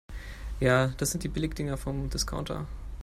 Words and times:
Ja, 0.59 0.87
das 0.97 1.11
sind 1.11 1.31
Billigdinger 1.31 1.77
vom 1.77 2.09
Discounter. 2.09 2.65